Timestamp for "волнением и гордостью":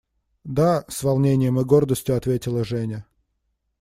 1.03-2.17